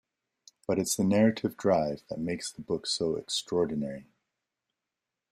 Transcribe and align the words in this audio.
But 0.67 0.79
it's 0.79 0.95
the 0.95 1.03
narrative 1.03 1.55
drive 1.55 2.01
that 2.09 2.17
makes 2.17 2.51
the 2.51 2.63
book 2.63 2.87
so 2.87 3.17
extraordinary. 3.17 4.07